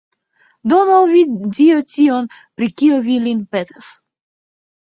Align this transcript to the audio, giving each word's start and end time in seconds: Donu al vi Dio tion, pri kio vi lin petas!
Donu 0.71 0.93
al 0.99 1.05
vi 1.15 1.21
Dio 1.59 1.77
tion, 1.97 2.31
pri 2.61 2.71
kio 2.81 2.99
vi 3.11 3.21
lin 3.29 3.47
petas! 3.55 3.95